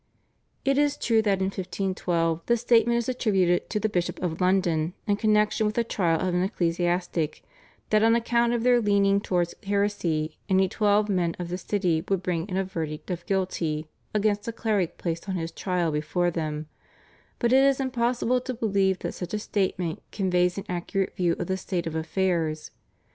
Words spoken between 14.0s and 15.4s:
against a cleric placed on